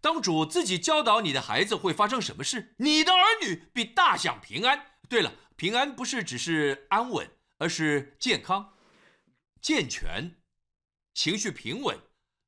[0.01, 2.75] 当主自己教导你的孩子会发生什么事？
[2.79, 4.87] 你的儿女必大享平安。
[5.09, 8.75] 对了，平安不是只是安稳，而是健康、
[9.61, 10.37] 健全、
[11.13, 11.99] 情绪平稳。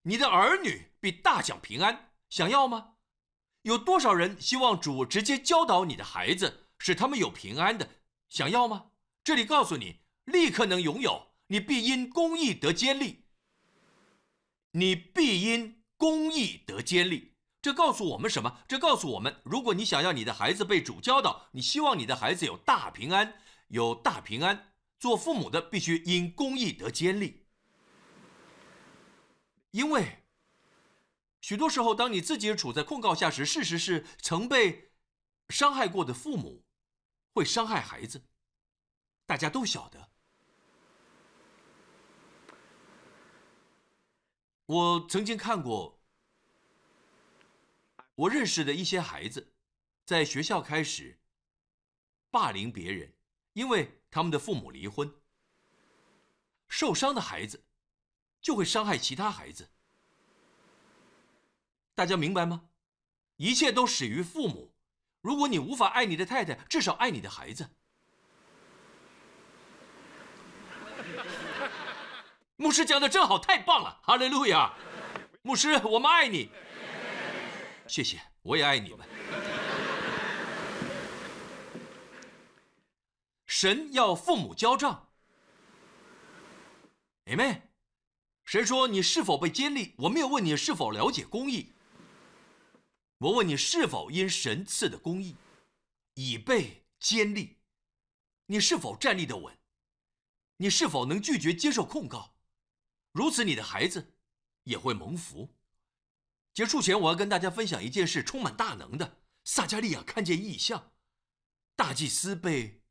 [0.02, 2.94] 你的儿女必大享平安，想要吗？
[3.62, 7.88] 有多少人希望主直接教导你的孩子，使他们有平安的？
[8.28, 8.92] 想要吗？
[9.24, 11.32] 这里告诉你，立刻能拥有。
[11.48, 13.26] 你必因公义得坚立。
[14.70, 17.34] 你必因公义得坚立。
[17.60, 18.64] 这告诉我们什么？
[18.66, 27.46] 这告诉我们，如果你想要你的孩子被主教导，你希望你的孩子有大平安，有大平安，做父母的必须因公义得坚立。
[29.72, 30.24] 因为
[31.40, 34.92] 许多时候，当你自己处在控告下时，事实是曾被
[35.50, 36.64] 伤害过的父母
[37.34, 38.24] 会伤害孩子，
[39.26, 40.11] 大家都晓得。
[44.72, 46.00] 我曾经看过，
[48.14, 49.52] 我认识的一些孩子
[50.06, 51.20] 在学校开始
[52.30, 53.12] 霸凌别人，
[53.52, 55.14] 因为他们的父母离婚，
[56.68, 57.64] 受伤的孩子。
[58.40, 59.70] 就会伤害其他孩子，
[61.94, 62.70] 大家明白吗？
[63.36, 64.74] 一切都始于父母。
[65.20, 67.70] 如果你无法爱你的太太，至少爱你的孩子。
[72.56, 74.72] 牧师讲的真好，太棒了，哈利路亚！
[75.42, 76.50] 牧师，我们爱你。
[77.88, 79.06] 谢谢，我也爱你们。
[83.46, 85.08] 神要父母交账
[87.26, 87.62] ，Amen。
[88.44, 89.94] 神说：“你是否被监立？
[89.98, 91.74] 我没有问你是否了解公义，
[93.18, 95.36] 我问你是否因神赐的公义
[96.14, 97.58] 已被监立？
[98.46, 99.56] 你是否站立的稳？
[100.58, 102.31] 你是否能拒绝接受控告？
[103.12, 104.16] 如此，你的孩子
[104.64, 105.56] 也会蒙福。”
[106.52, 109.22] 结束前，我要跟大家分享一件事，充满大能的。
[109.44, 110.92] 撒加利亚看见异象，
[111.74, 112.82] 大祭司被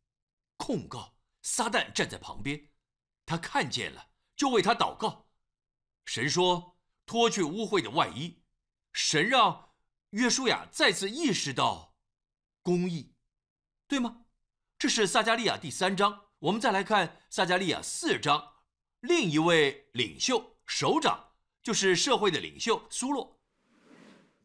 [0.58, 2.70] 控告，撒旦站在旁边，
[3.26, 5.30] 他看见了，就为他祷告。
[6.06, 8.44] 神说：“脱去污秽的外衣。”
[8.92, 9.74] 神让
[10.10, 11.96] 约书亚再次意识到
[12.62, 13.16] 公义，
[13.88, 14.26] 对吗？
[14.78, 16.32] 这是撒加利亚第三章。
[16.40, 18.56] 我们再来看撒加利亚四章，
[19.02, 21.32] 另一位领袖首长
[21.64, 23.40] 就是社会的领袖苏洛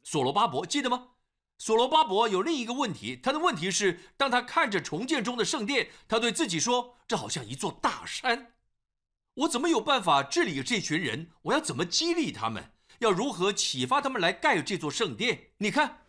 [0.02, 1.08] 索罗巴伯，记得吗？
[1.58, 8.54] 索罗巴伯有另一个问题，他的问题是：当他看着重建中的圣殿，他对自己说：“这好像一座大山。”
[9.34, 11.30] 我怎么有办法治理这群人？
[11.42, 12.72] 我要怎么激励他们？
[13.00, 15.50] 要如何启发他们来盖这座圣殿？
[15.58, 16.06] 你看，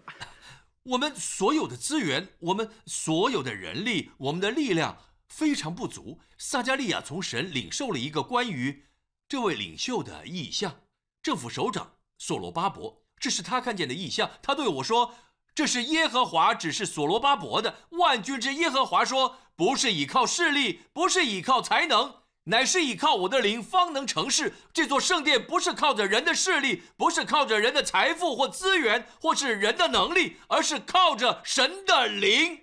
[0.83, 6.19] 我们所有的资源，我们所有的人力，我们的力量非常不足。
[6.37, 8.85] 撒加利亚从神领受了一个关于
[9.27, 10.81] 这位领袖的意象，
[11.21, 14.29] 政府首长索罗巴伯，这是他看见的意象。
[14.41, 15.15] 他对我说
[15.53, 17.79] ：“这是耶和华指示索罗巴伯的。
[17.89, 24.53] 万军之耶和华说，不是依靠势力，不是依靠才能。”乃是依靠我的灵方能成事。
[24.71, 32.61] 这座圣殿不是靠着人的势力，不是靠着人的财富或资源，或是人的能力，而是靠着神的灵。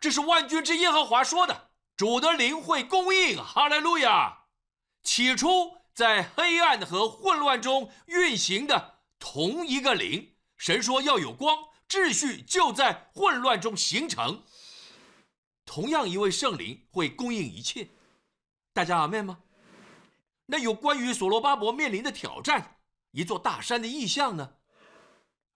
[0.00, 1.70] 这是万军之耶和华说的。
[1.96, 3.36] 主的灵会供应。
[3.36, 4.44] 哈利路亚！
[5.02, 11.56] 起初在黑暗和混乱中运行的同一个灵，神说要有光，
[11.88, 14.42] 秩序就在混乱中形成。
[15.64, 17.88] 同样一位圣灵会供应一切。
[18.74, 19.38] 大家阿妹吗？
[20.46, 22.76] 那有关于所罗巴伯面临的挑战，
[23.12, 24.54] 一座大山的意象呢？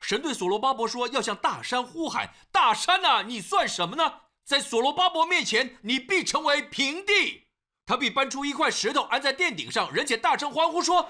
[0.00, 4.22] 神对所罗巴伯说：“要向大山呼喊，大山呐，你算什么呢？
[4.50, 7.44] 在所罗巴伯面前，你必成为平地。
[7.86, 11.08] 他必搬出一块石头安在殿顶上，人且大声欢呼说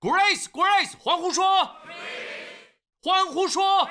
[0.00, 1.76] ：‘Grace，Grace！’ 欢呼说，
[3.02, 3.86] 欢呼说，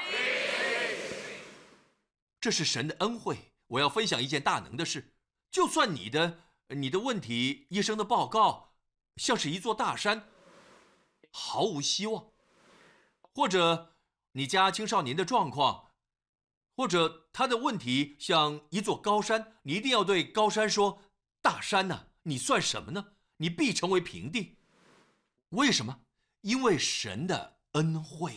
[2.42, 3.52] 这是神的恩惠。
[3.68, 5.14] 我要分享一件大能的事，
[5.52, 8.74] 就算你的。”你的问题，医生的报告
[9.18, 10.30] 像是一座大山，
[11.32, 12.32] 毫无希望；
[13.36, 13.96] 或者
[14.32, 15.89] 你家青少年的状况，
[16.80, 21.02] 或者他的问题像一座高山，你一定要对高山说
[21.44, 23.08] ：“大山呐，你算什么呢？
[23.36, 24.56] 你必成为平地。”
[25.52, 26.00] 为什么？
[26.40, 28.32] 因为神的恩惠。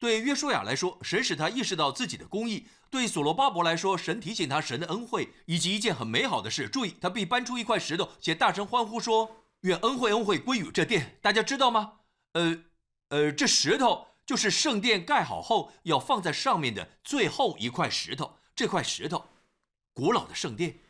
[0.00, 6.68] 对约书亚来说，神使他意识到自己的公义；对所罗巴伯来说，神提醒他神的恩惠以及一件很美好的事。
[6.68, 12.00] 注意，他必搬出一块石头，且大声欢呼说：“愿恩惠恩惠归于这殿。”大家知道吗？
[12.32, 12.64] 呃
[13.10, 18.38] 呃，这石头就是圣殿盖好后要放在上面的最后一块石头。
[18.56, 19.28] 这块石头，
[19.94, 20.80] 古老的圣殿，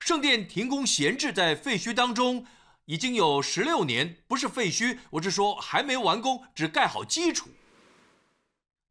[0.00, 2.46] 圣殿停工闲置在废墟当中，
[2.86, 7.50] 已经有十六年，不是废墟，我是说还没完工，只盖好基础。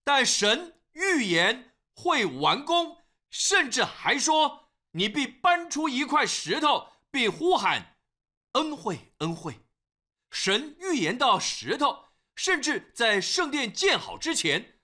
[0.04, 2.98] 但神预言会完工，
[3.32, 7.98] 甚至还说你必搬出一块石头，并呼喊
[8.52, 9.60] 恩惠，恩惠。
[10.30, 12.06] 神预言到石头，
[12.36, 14.80] 甚至在圣殿建好之前，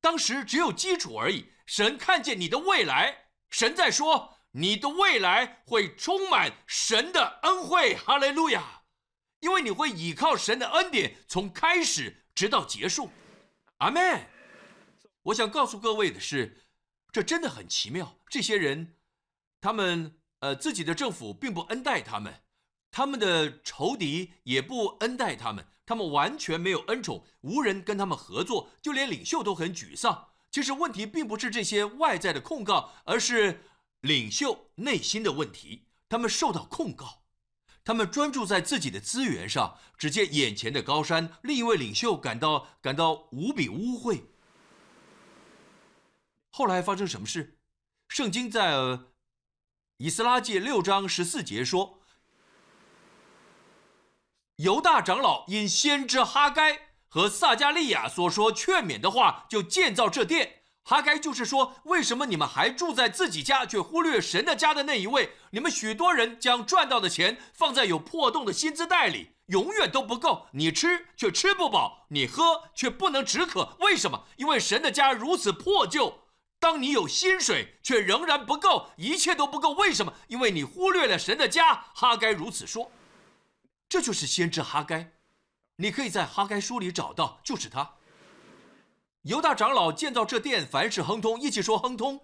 [0.00, 1.52] 当时只有基础而已。
[1.66, 8.84] 神看见你的未来，神在说你的未来会充满神的恩惠，哈利路亚！
[9.40, 13.10] 因为你会倚靠神的恩典，从开始直到结束，
[13.78, 14.28] 阿门。
[15.24, 16.64] 我想告诉各位的是，
[17.10, 18.16] 这真的很奇妙。
[18.28, 18.96] 这些人，
[19.60, 22.42] 他们呃自己的政府并不恩待他们，
[22.92, 30.30] 他们的仇敌也不恩待他们，他们完全没有恩宠，无人跟他们合作，就连领袖都很沮丧。
[30.50, 33.62] 其实问题并不是这些外在的控告，而是
[34.00, 35.86] 领袖内心的问题。
[36.08, 37.22] 他们受到控告，
[37.84, 41.32] 他们专注在自己的资源上，只见眼前的高山。
[41.42, 44.22] 另一位领袖感到感到无比污秽。
[46.50, 47.58] 后来发生什么事？
[48.08, 49.00] 圣经在
[49.98, 51.95] 以斯拉记六章十四节说
[54.56, 60.62] ：“犹大长老因先知哈该。”和撒加利亚所说劝勉的话，就建造这殿。
[60.82, 65.30] 哈该就是说，为什么你们还住在自己家，却忽略神的家的那一位？
[65.50, 70.46] 你们许多人将赚到的钱放在有破洞的薪资袋里，永远都不够。
[70.52, 73.76] 你吃却吃不饱，你喝却不能止渴。
[73.80, 74.24] 为什么？
[74.36, 76.18] 因为神的家如此破旧。
[76.60, 79.70] 当你有薪水，却仍然不够，一切都不够。
[79.70, 80.12] 为什么？
[80.28, 81.86] 因为你忽略了神的家。
[81.94, 82.90] 哈该如此说。
[83.88, 85.12] 这就是先知哈该。
[85.76, 87.96] 你可以在哈该书里找到，就是他。
[89.22, 92.20] 犹大长老建造这殿，凡事亨通，一起说亨通。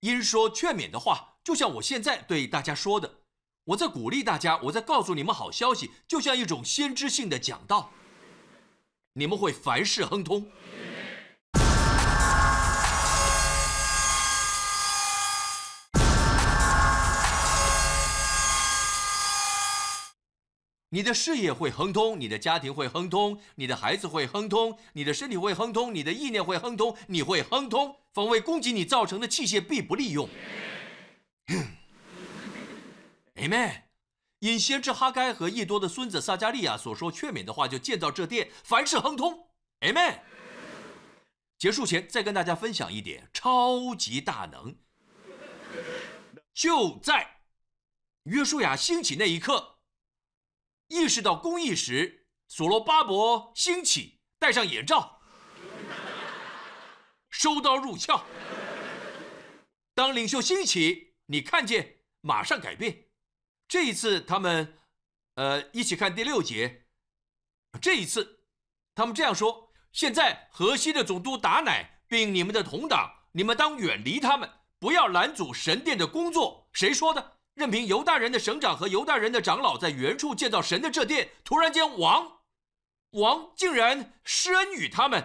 [0.00, 3.20] 因说劝勉的话，就像我现在对大家说的，
[3.64, 7.92] 我在鼓励大家，我在告诉你们好消息，就像一种先知性的讲道。
[9.12, 10.50] 你们会凡事亨通。
[20.92, 27.96] 你的事业会亨通，你的家庭会亨通，你的孩子会亨通，你的身体会亨通，你的意念会亨通，你会亨通。
[28.12, 30.28] 防卫攻击你造成的器械必不利用。
[33.36, 33.82] Amen。
[34.40, 39.46] 因先知哈该和易多的孙子撒加利亚所说劝勉的话，就建造这殿，凡事亨通。
[39.80, 40.18] Amen。
[41.56, 44.74] 结束前再跟大家分享一点超级大能，
[46.52, 47.42] 就在
[48.24, 49.76] 约书亚兴起那一刻。
[50.90, 55.22] 意识到公义时，所罗巴伯兴起，戴上眼罩，
[57.30, 58.24] 收刀入鞘。
[59.94, 63.04] 当领袖兴起，你看见马上改变。
[63.68, 64.76] 这一次，他们，
[65.36, 66.86] 呃，一起看第六节。
[67.80, 68.40] 这一次，
[68.96, 76.68] 他们这样说：现在河西的总督达乃，并你们的同党，你们当远离他们，不要拦阻神殿的工作。
[76.72, 77.39] 谁说的？
[77.60, 82.40] 任凭犹大人的省长和犹大人的长老在原处建造神的这殿，突然间王，
[83.10, 85.22] 王竟然施恩于他们。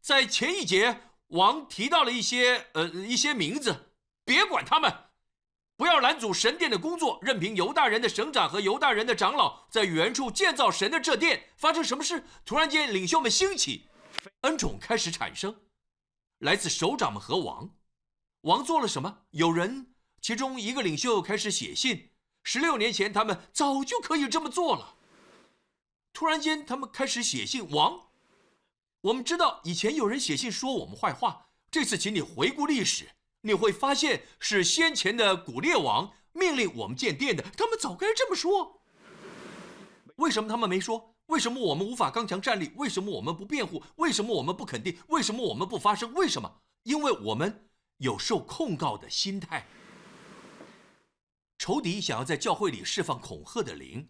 [0.00, 3.90] 在前一节，王提到了一些呃一些名字，
[4.24, 4.94] 别管他们，
[5.76, 7.18] 不要拦阻神殿的工作。
[7.20, 11.50] 任凭犹大人的省长和犹大人的长老在原处建造神的这殿。
[11.56, 12.22] 发生什么事？
[12.44, 13.88] 突然间，领袖们兴起，
[14.42, 15.56] 恩宠开始产生，
[16.38, 17.70] 来自首长们和王。
[18.42, 19.22] 王做了什么？
[19.30, 19.88] 有人。
[20.22, 22.10] 其中一个领袖开始写信。
[22.44, 24.94] 十六年前，他们早就可以这么做了。
[26.12, 27.68] 突然间，他们开始写信。
[27.70, 28.08] 王，
[29.00, 31.48] 我们知道以前有人写信说我们坏话。
[31.72, 33.10] 这次，请你回顾历史，
[33.40, 37.42] 你会发现是先前的古列王命令我们建殿的。
[37.56, 38.80] 他们早该这么说。
[40.16, 41.16] 为什么他们没说？
[41.26, 42.70] 为什么我们无法刚强站立？
[42.76, 43.82] 为什么我们不辩护？
[43.96, 44.96] 为什么我们不肯定？
[45.08, 46.12] 为什么我们不发声？
[46.14, 46.60] 为什么？
[46.84, 49.66] 因为我们有受控告的心态。
[51.62, 54.08] 仇敌想要在教会里释放恐吓的灵，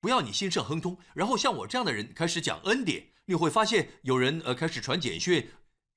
[0.00, 5.50] 不要你兴盛亨通，然后像我这样的人开始讲恩典，你会发现有人呃开始传简讯，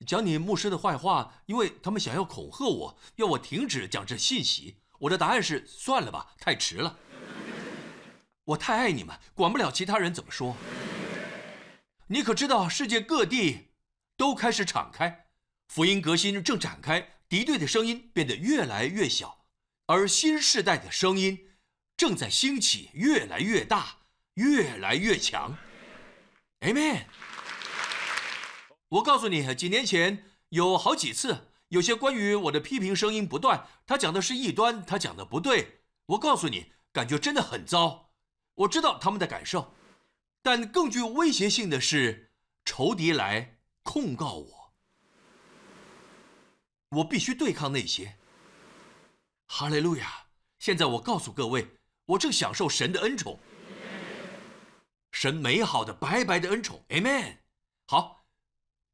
[0.06, 4.80] 讲你牧师的坏话，因为他们想要恐吓我，要我停止讲这信息。
[5.00, 7.00] 我的答案是算了吧，太迟了。
[8.44, 10.58] 我太爱你们，管不了其他人怎么说。
[12.08, 13.70] 你可知道世界各地
[14.18, 15.28] 都开始敞开，
[15.70, 19.46] 福音革新正展开，敌对的声音变得越来越小。
[19.88, 21.52] 而新时代的声音
[21.96, 24.00] 正在兴起，越来越大，
[24.34, 25.58] 越来越强。
[26.60, 27.06] Amen。
[28.90, 35.82] 我告诉你，几年前有好几次，有些关于我的批评声音不断，他讲的是异端，他讲的不对。
[36.08, 38.12] 我告诉你，感觉真的很糟。
[38.56, 39.74] 我知道他们的感受，
[40.42, 42.32] 但更具威胁性的是
[42.66, 44.57] 仇敌来控告我，
[46.90, 48.16] 我必须对抗那些。
[49.46, 50.26] 哈利路亚！
[50.60, 51.68] 现在我告诉各位，
[52.06, 53.40] 我正享受神的恩宠，
[55.12, 56.84] 神美好的白白的恩宠。
[56.90, 57.38] Amen。
[57.86, 58.26] 好。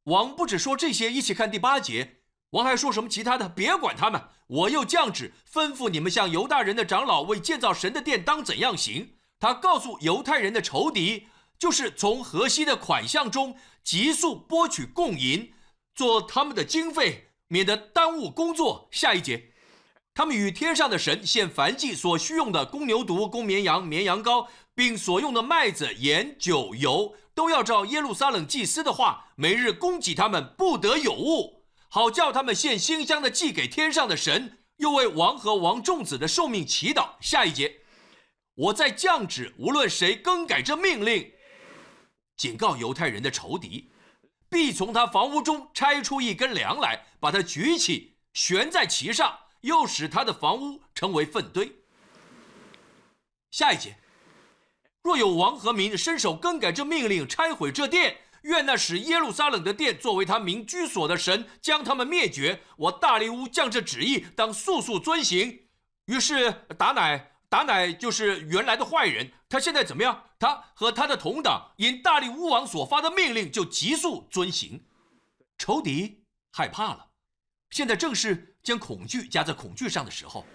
[0.04, 2.22] 王不止说这些，一起看第八节。
[2.50, 3.48] 王还说什么其他的？
[3.48, 9.16] 别管他们，我又降旨吩咐你们向犹大人的长老为建造神的殿当怎样行。
[9.40, 11.28] 他告诉犹太人的仇敌，
[11.58, 15.54] 就是从河西的款项中急速拨取供银，
[15.96, 18.88] 做他们的经费，免得耽误工作。
[18.92, 19.52] 下一节，
[20.14, 27.16] 他们与天上的神献燔祭所需用的公牛犊、公绵羊、绵羊羔，并所用的麦子、盐、酒、油。
[27.36, 37.14] 都要照耶路撒冷祭司的话，每日供给他们，不得有误，好叫他们献馨香的祭给天上的神，又为王和王众子的寿命祈祷。
[37.20, 37.78] 下一节，
[38.54, 41.32] 我在降旨，无论谁更改这命令，
[42.38, 43.90] 警告犹太人的仇敌，
[44.54, 51.80] 必从他房屋中拆出一根梁来，把它举起，悬在其上，又使他的房屋成为粪堆。
[53.50, 53.98] 下一节。
[55.02, 62.62] 若有王和民伸手更改这命令，拆毁这殿，愿那使耶路撒冷的殿作为他民居所的神将他们灭绝。
[62.78, 65.64] 我大利乌将这旨意当速速遵行。
[66.06, 70.26] 于是达乃，达乃就是原来的坏人，他现在怎么样？
[70.44, 74.84] 他和他的同党因大力乌王所发的命令就急速遵行。
[75.58, 77.12] 仇敌害怕了，
[77.70, 80.46] 现在正是将恐惧加在恐惧上的时候。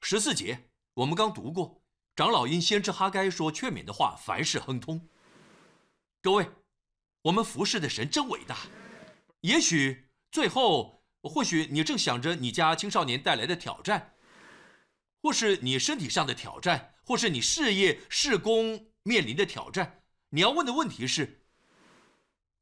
[0.00, 1.80] 十四节我们刚读过。
[2.16, 5.08] 长老因先知哈该说劝勉的话，凡事亨通。
[6.20, 6.50] 各位，
[7.22, 8.56] 我们服侍的神真伟大。
[9.42, 14.16] 也许最后，或许你正想着你家青少年带来的挑战，
[15.22, 20.02] 或是你身体上的挑战，或是你事业、事工面临的挑战。
[20.28, 21.40] 你要问的问题是：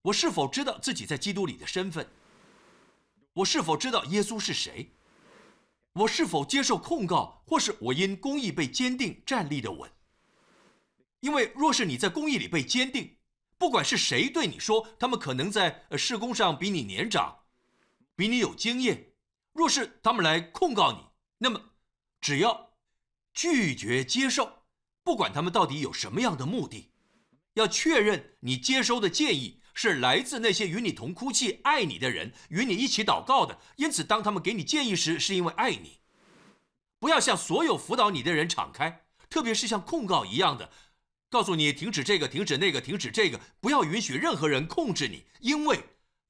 [0.03, 2.09] 我是否知道自己在基督里的身份？
[3.33, 4.93] 我是否知道耶稣是谁？
[5.95, 9.91] 我是否接受控告，或是我因公义被坚定站立的稳？
[11.19, 13.17] 因为若是你在公义里被坚定，
[13.59, 17.41] 不管是谁对你说，他们可能在事工上比你年长，
[18.15, 19.09] 比你有经验，
[19.53, 20.99] 若是他们来控告你，
[21.39, 21.61] 那么
[22.21, 22.71] 只要
[23.37, 24.65] 拒绝接受，
[25.05, 26.91] 不管他们到底有什么样的目的，
[27.53, 29.61] 要确认你接收的建议。
[29.79, 33.59] 是来自那些与你同哭泣、爱你的人，与你一起祷告的。
[33.77, 36.01] 因此，当他们给你建议时，是因为爱你。
[36.99, 40.71] 不要向所有辅导你的人敞开，特别是像控告一样的，
[41.29, 43.39] 告诉你停止这个、停止那个、停止这个。
[43.61, 45.79] 不要允许任何人控制你，因为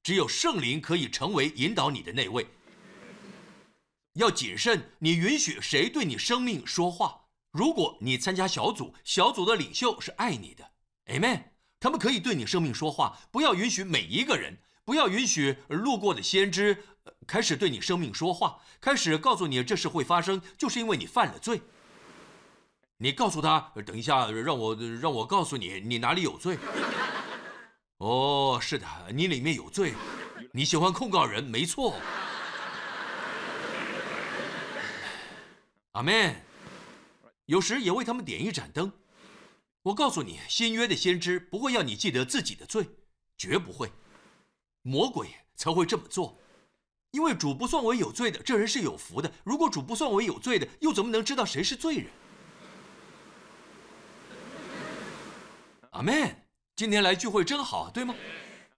[0.03, 2.45] 只有圣灵可以成为引导你的那位。
[4.17, 7.21] 要谨慎，你允许谁对你生命说话？
[7.51, 10.71] 如果你参加小组，小组的领袖是爱你的
[11.07, 11.43] ，Amen。
[11.79, 16.83] 他们可以对你生命说话，不要允许每一个人，不要允许路过的先知
[17.27, 21.61] 开始对你生命说话，开始告诉你这事会发生，就是因为你犯了罪。
[22.97, 26.57] 你告诉他，等一下，让我让我告诉你，你哪里有罪？
[27.97, 29.93] 哦，是的，你里面有罪，
[30.51, 31.95] 你喜欢控告人，没错。
[35.97, 36.35] 阿门。
[37.45, 38.91] 有时也为他们点一盏灯。
[39.81, 42.87] 我告诉你，新约的先知不会要你记得自己的罪，
[43.35, 43.91] 绝不会。
[44.83, 46.39] 魔鬼才会这么做，
[47.09, 49.31] 因为主不算为有罪的，这人是有福的。
[49.43, 52.07] 如果主不算为有罪的，又怎么能知道谁是罪人？
[55.91, 56.43] 阿门。
[56.75, 58.13] 今天来聚会真好，对吗？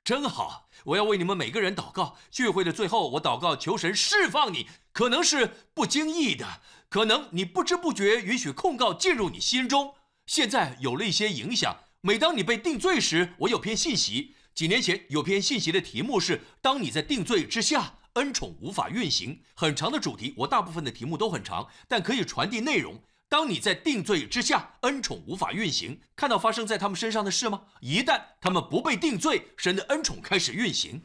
[0.10, 0.70] 真好。
[0.86, 2.18] 我要为你们每个人祷告。
[2.32, 4.68] 聚会的最后，我祷告求神释放你。
[4.92, 9.94] 可能是不经意的，可能你不知不觉允许控告进入你心中。
[10.26, 11.78] 现在有了一些影响。
[12.02, 14.34] 每当你被定罪时，我有篇信息。
[14.56, 19.44] 几年前有篇信息的题目是“当你在定罪之下，恩宠无法运行”。
[19.54, 23.00] 很长的主题，我大部分的题目都很长，但可以传递内容。
[23.30, 27.62] 当你在定罪之下，恩宠无法运行，看到发生在他们身上的事吗？
[27.80, 31.04] 一旦他们不被定罪，神的恩宠开始运行，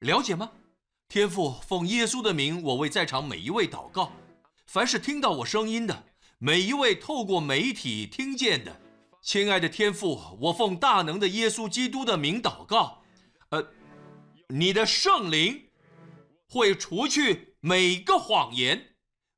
[0.00, 0.50] 了解吗？
[1.08, 4.12] 天父，奉耶稣的名，我为在场每一位祷告。
[4.66, 6.06] 凡是听到我声音的。
[6.38, 8.80] 每一位透过媒体听见的，
[9.22, 13.04] 亲爱的天父，我奉大能的耶稣基督的名祷告，
[13.50, 13.68] 呃，
[14.48, 15.68] 你的圣灵
[16.48, 18.91] 会除去每个谎言，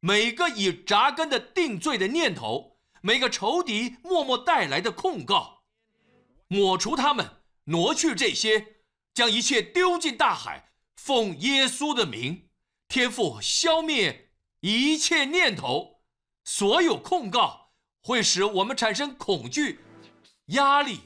[0.07, 5.63] 每个已扎根的定罪的念头，每个仇敌默默带来的控告，
[6.47, 7.27] 抹除他们，
[7.65, 8.83] 挪去这些，
[9.15, 10.73] 将一切丢进大海。
[10.95, 12.51] 奉耶稣的名，
[12.87, 14.29] 天父消灭
[14.61, 16.03] 一切念头，
[16.45, 17.71] 所有控告
[18.03, 19.81] 会使我们产生恐惧、
[20.49, 21.01] 压力、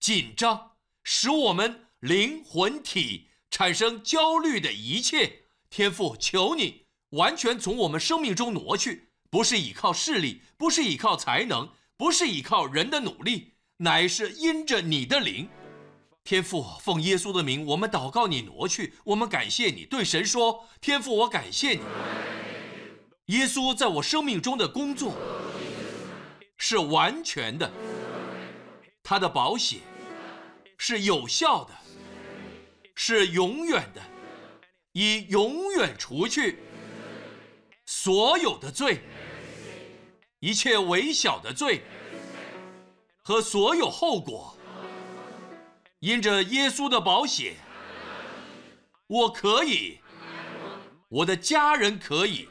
[0.00, 5.48] 紧张，使我们灵魂体产生焦虑的一切。
[5.68, 6.81] 天父，求你
[7.12, 9.08] 完全从我们生命中挪去。
[9.30, 15.48] 不是依靠势力，不是依靠才能，不是依靠人的努力，乃是因着你的灵。
[16.22, 18.92] 天父，奉耶稣的名，我们祷告你挪去。
[19.04, 21.80] 我们感谢你，对神说：“天父，我感谢你。
[23.26, 25.14] 耶稣在我生命中的工作
[26.58, 27.72] 是完全的，
[29.02, 29.80] 他的保险
[30.76, 31.74] 是有效的，
[32.94, 34.02] 是永远的，
[34.92, 36.58] 以永远除去
[37.84, 39.02] 所有的罪。”
[40.40, 41.84] 一切微小的罪
[43.22, 44.58] 和所有后果，
[46.00, 47.54] 因着耶稣的保险，
[49.06, 50.00] 我可以，
[51.08, 52.48] 我的家人可以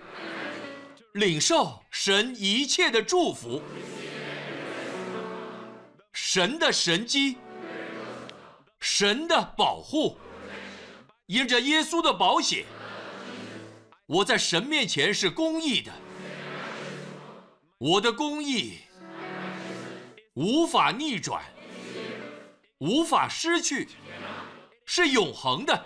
[1.16, 3.62] 领受神一切的祝福，
[6.14, 7.36] 神的神机，
[8.80, 10.18] 神的保护，
[11.26, 12.64] 因着耶稣的保险，
[14.12, 15.90] 我在神面前是公义的。
[17.78, 18.80] 我的公义
[20.34, 21.42] 无法逆转，
[22.80, 23.88] 无法失去，
[24.86, 25.86] 是永恒的，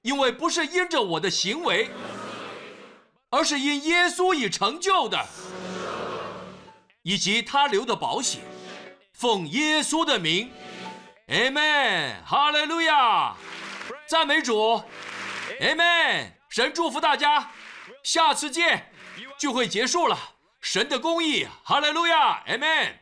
[0.00, 1.90] 因为不是因着我的行为，
[3.28, 5.22] 而是因耶稣已成就的，
[7.02, 8.40] 以及他留的保险。
[9.12, 10.50] 奉耶稣的名
[11.28, 13.36] ，Amen，哈利路亚，
[14.06, 14.82] 赞美主
[15.60, 17.50] ，Amen，神祝福大家，
[18.02, 18.92] 下次见，
[19.38, 20.18] 聚会结束了。
[20.60, 23.00] 神的公义，哈利路亚，阿门。